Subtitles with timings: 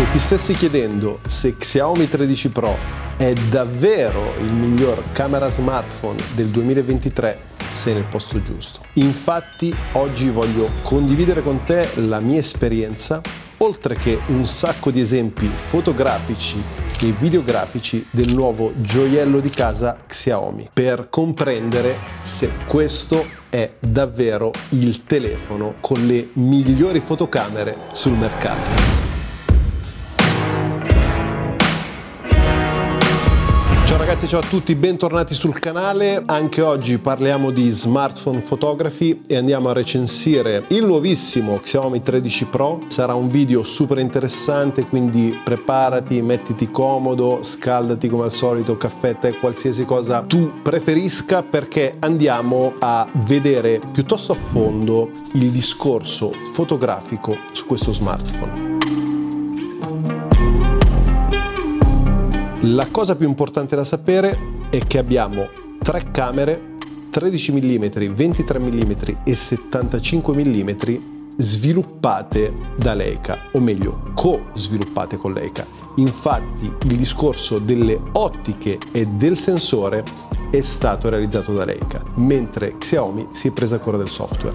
[0.00, 2.74] Se ti stessi chiedendo se Xiaomi 13 Pro
[3.18, 7.38] è davvero il miglior camera smartphone del 2023,
[7.70, 8.80] sei nel posto giusto.
[8.94, 13.20] Infatti oggi voglio condividere con te la mia esperienza,
[13.58, 16.56] oltre che un sacco di esempi fotografici
[17.02, 25.04] e videografici del nuovo gioiello di casa Xiaomi, per comprendere se questo è davvero il
[25.04, 29.09] telefono con le migliori fotocamere sul mercato.
[34.00, 36.22] Ragazzi, ciao a tutti, bentornati sul canale.
[36.24, 42.84] Anche oggi parliamo di smartphone photography e andiamo a recensire il nuovissimo Xiaomi 13 Pro.
[42.86, 49.36] Sarà un video super interessante, quindi preparati, mettiti comodo, scaldati come al solito, caffè, tè,
[49.36, 57.66] qualsiasi cosa tu preferisca perché andiamo a vedere piuttosto a fondo il discorso fotografico su
[57.66, 58.69] questo smartphone.
[62.64, 64.36] La cosa più importante da sapere
[64.68, 66.74] è che abbiamo tre camere
[67.10, 68.92] 13 mm, 23 mm
[69.24, 70.70] e 75 mm
[71.38, 75.66] sviluppate da Leica, o meglio, co-sviluppate con Leica.
[75.96, 80.04] Infatti il discorso delle ottiche e del sensore
[80.50, 84.54] è stato realizzato da Leica, mentre Xiaomi si è presa cura del software.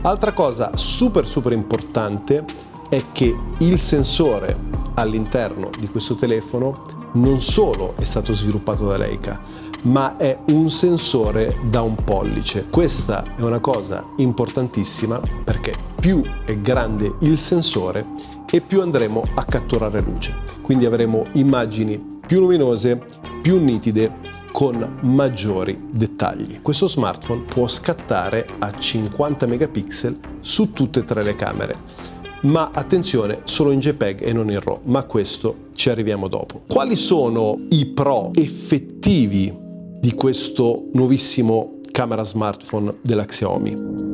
[0.00, 2.46] Altra cosa super super importante
[2.88, 4.56] è che il sensore
[4.94, 9.40] all'interno di questo telefono non solo è stato sviluppato da Leica,
[9.82, 12.66] ma è un sensore da un pollice.
[12.70, 18.06] Questa è una cosa importantissima perché più è grande il sensore
[18.50, 20.34] e più andremo a catturare luce.
[20.62, 23.02] Quindi avremo immagini più luminose,
[23.40, 26.60] più nitide, con maggiori dettagli.
[26.60, 32.10] Questo smartphone può scattare a 50 megapixel su tutte e tre le camere
[32.42, 36.62] ma attenzione solo in JPEG e non in RAW, ma questo ci arriviamo dopo.
[36.66, 39.52] Quali sono i pro effettivi
[39.98, 44.10] di questo nuovissimo camera smartphone della Xiaomi?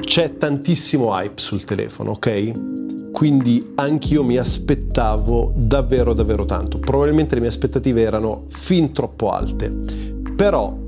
[0.00, 3.10] C'è tantissimo hype sul telefono, ok?
[3.12, 6.78] Quindi anch'io mi aspettavo davvero davvero tanto.
[6.78, 9.70] Probabilmente le mie aspettative erano fin troppo alte.
[10.36, 10.84] Però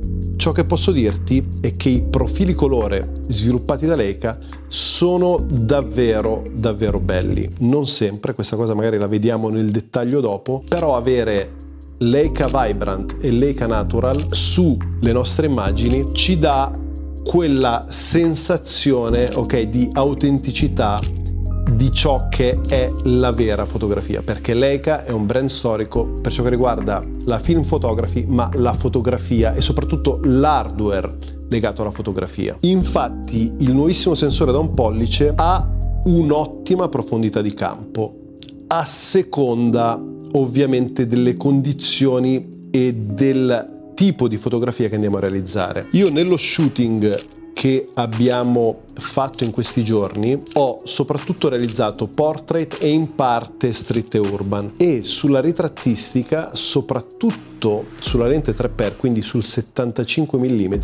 [0.48, 7.00] Ciò che posso dirti è che i profili colore sviluppati da Leica sono davvero davvero
[7.00, 7.46] belli.
[7.58, 11.50] Non sempre, questa cosa magari la vediamo nel dettaglio dopo, però avere
[11.98, 16.72] Leica Vibrant e Leica Natural sulle nostre immagini ci dà
[17.22, 20.98] quella sensazione ok, di autenticità
[21.74, 26.42] di ciò che è la vera fotografia, perché Leica è un brand storico per ciò
[26.42, 31.16] che riguarda la film photography, ma la fotografia e soprattutto l'hardware
[31.48, 32.56] legato alla fotografia.
[32.60, 35.68] Infatti il nuovissimo sensore da un pollice ha
[36.04, 38.36] un'ottima profondità di campo,
[38.68, 40.02] a seconda
[40.32, 45.88] ovviamente delle condizioni e del tipo di fotografia che andiamo a realizzare.
[45.92, 53.12] Io nello shooting che abbiamo fatto in questi giorni ho soprattutto realizzato portrait e in
[53.16, 54.74] parte street urban.
[54.76, 60.74] E sulla ritrattistica soprattutto sulla lente 3x quindi sul 75 mm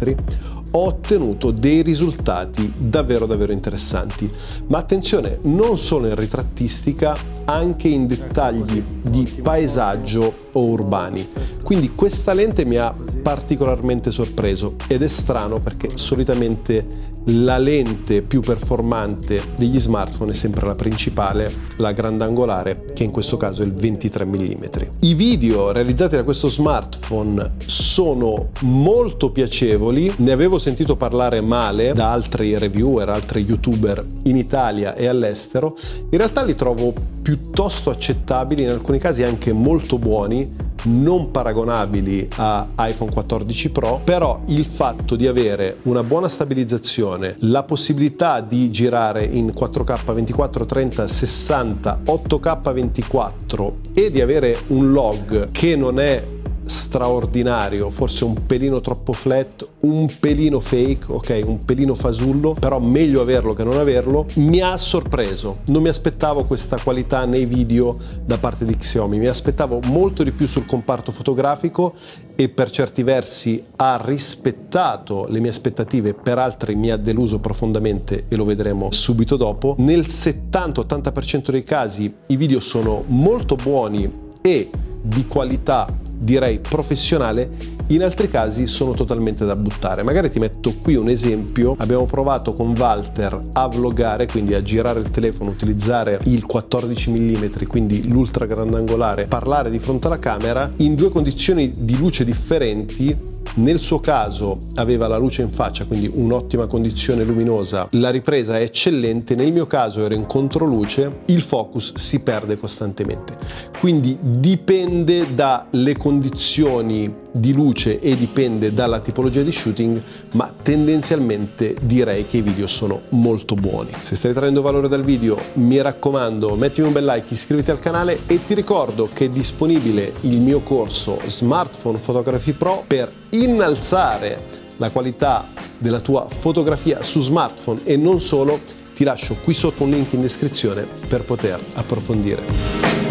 [0.72, 4.28] ho ottenuto dei risultati davvero davvero interessanti.
[4.66, 11.28] Ma attenzione non solo in ritrattistica anche in dettagli di paesaggio o urbani.
[11.62, 12.92] Quindi questa lente mi ha
[13.24, 20.66] particolarmente sorpreso ed è strano perché solitamente la lente più performante degli smartphone è sempre
[20.66, 24.64] la principale, la grandangolare, che in questo caso è il 23 mm.
[25.00, 32.12] I video realizzati da questo smartphone sono molto piacevoli, ne avevo sentito parlare male da
[32.12, 35.76] altri reviewer, altri youtuber in Italia e all'estero,
[36.10, 36.92] in realtà li trovo
[37.22, 44.40] piuttosto accettabili, in alcuni casi anche molto buoni, non paragonabili a iPhone 14 Pro, però
[44.46, 51.06] il fatto di avere una buona stabilizzazione, la possibilità di girare in 4K 24, 30,
[51.06, 56.22] 60, 8K 24 e di avere un log che non è
[56.64, 63.20] straordinario, forse un pelino troppo flat, un pelino fake, ok, un pelino fasullo, però meglio
[63.20, 65.58] averlo che non averlo, mi ha sorpreso.
[65.66, 70.32] Non mi aspettavo questa qualità nei video da parte di Xiaomi, mi aspettavo molto di
[70.32, 71.94] più sul comparto fotografico
[72.37, 78.25] e per certi versi ha rispettato le mie aspettative, per altri mi ha deluso profondamente
[78.28, 79.76] e lo vedremo subito dopo.
[79.78, 84.70] Nel 70-80% dei casi i video sono molto buoni e
[85.00, 85.87] di qualità
[86.25, 90.03] direi professionale, in altri casi sono totalmente da buttare.
[90.03, 95.00] Magari ti metto qui un esempio, abbiamo provato con Walter a vloggare, quindi a girare
[95.00, 100.94] il telefono, utilizzare il 14 mm, quindi l'ultra grandangolare, parlare di fronte alla camera in
[100.94, 106.66] due condizioni di luce differenti nel suo caso aveva la luce in faccia, quindi un'ottima
[106.66, 112.22] condizione luminosa, la ripresa è eccellente, nel mio caso ero in controluce, il focus si
[112.22, 113.36] perde costantemente.
[113.78, 120.00] Quindi dipende dalle condizioni di luce e dipende dalla tipologia di shooting,
[120.34, 123.90] ma tendenzialmente direi che i video sono molto buoni.
[123.98, 128.20] Se stai traendo valore dal video, mi raccomando, mettimi un bel like, iscriviti al canale
[128.26, 134.90] e ti ricordo che è disponibile il mio corso Smartphone Photography Pro per innalzare la
[134.90, 138.60] qualità della tua fotografia su smartphone e non solo,
[138.94, 143.03] ti lascio qui sotto un link in descrizione per poter approfondire.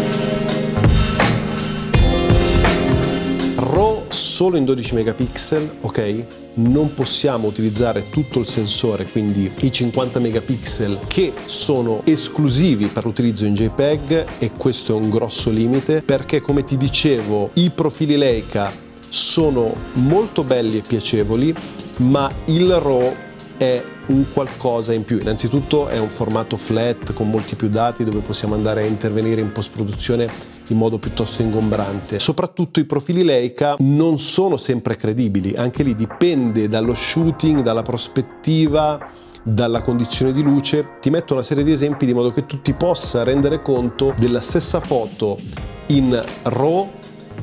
[4.34, 6.24] Solo in 12 megapixel, ok?
[6.54, 13.44] Non possiamo utilizzare tutto il sensore, quindi i 50 megapixel che sono esclusivi per l'utilizzo
[13.44, 18.72] in JPEG e questo è un grosso limite perché come ti dicevo i profili Leica
[19.08, 21.54] sono molto belli e piacevoli,
[21.98, 23.14] ma il RAW
[23.56, 25.20] è un qualcosa in più.
[25.20, 29.52] Innanzitutto è un formato flat con molti più dati dove possiamo andare a intervenire in
[29.52, 30.28] post-produzione
[30.68, 32.18] in modo piuttosto ingombrante.
[32.18, 39.22] Soprattutto i profili Leica non sono sempre credibili, anche lì dipende dallo shooting, dalla prospettiva
[39.46, 42.72] dalla condizione di luce, ti metto una serie di esempi di modo che tu ti
[42.72, 45.38] possa rendere conto della stessa foto
[45.88, 46.90] in RAW,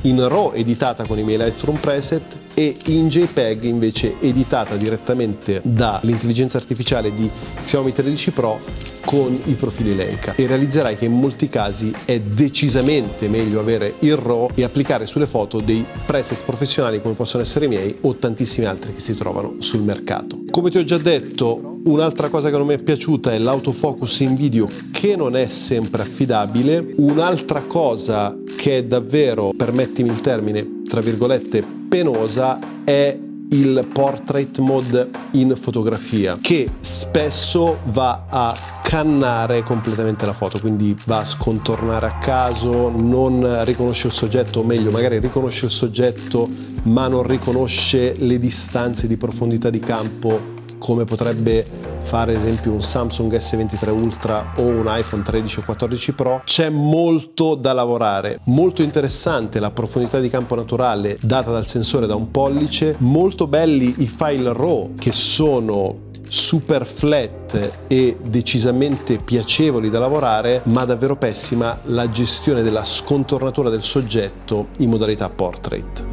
[0.01, 6.57] in RAW editata con i miei Lightroom preset e in JPEG invece editata direttamente dall'intelligenza
[6.57, 7.29] artificiale di
[7.63, 8.59] Xiaomi 13 Pro
[9.03, 14.15] con i profili Leica e realizzerai che in molti casi è decisamente meglio avere il
[14.15, 18.65] RAW e applicare sulle foto dei preset professionali come possono essere i miei o tantissimi
[18.65, 20.43] altri che si trovano sul mercato.
[20.49, 24.35] Come ti ho già detto, un'altra cosa che non mi è piaciuta è l'autofocus in
[24.35, 26.93] video che non è sempre affidabile.
[26.97, 33.17] Un'altra cosa che è davvero, permettimi il termine, tra virgolette, penosa è
[33.53, 41.19] il portrait mode in fotografia che spesso va a cannare completamente la foto quindi va
[41.19, 46.49] a scontornare a caso non riconosce il soggetto o meglio magari riconosce il soggetto
[46.83, 51.63] ma non riconosce le distanze di profondità di campo come potrebbe
[51.99, 56.69] fare ad esempio un Samsung S23 Ultra o un iPhone 13 o 14 Pro, c'è
[56.69, 58.39] molto da lavorare.
[58.45, 63.93] Molto interessante la profondità di campo naturale data dal sensore da un pollice, molto belli
[63.99, 71.77] i file RAW che sono super flat e decisamente piacevoli da lavorare, ma davvero pessima
[71.83, 76.10] la gestione della scontornatura del soggetto in modalità portrait.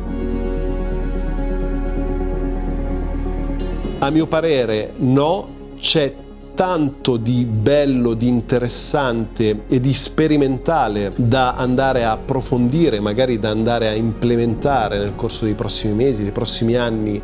[4.00, 6.14] A mio parere no, c'è
[6.54, 13.88] tanto di bello, di interessante e di sperimentale da andare a approfondire, magari da andare
[13.88, 17.20] a implementare nel corso dei prossimi mesi, dei prossimi anni.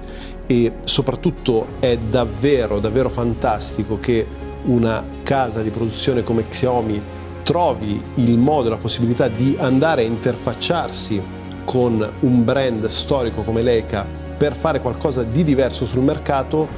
[0.46, 4.26] E soprattutto è davvero, davvero fantastico che
[4.64, 7.00] una casa di produzione come Xiaomi
[7.44, 11.22] trovi il modo, la possibilità di andare a interfacciarsi
[11.64, 16.68] con un brand storico come Leica per fare qualcosa di diverso sul mercato,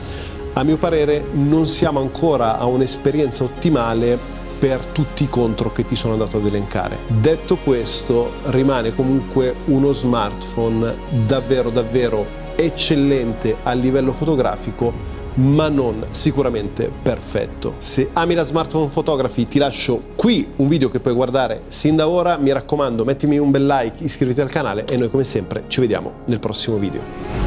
[0.53, 4.19] a mio parere non siamo ancora a un'esperienza ottimale
[4.59, 6.99] per tutti i contro che ti sono andato ad elencare.
[7.07, 10.95] Detto questo, rimane comunque uno smartphone
[11.27, 17.75] davvero davvero eccellente a livello fotografico ma non sicuramente perfetto.
[17.79, 22.09] Se ami la smartphone photography ti lascio qui un video che puoi guardare sin da
[22.09, 25.81] ora, mi raccomando mettimi un bel like, iscriviti al canale e noi come sempre ci
[25.81, 27.46] vediamo nel prossimo video.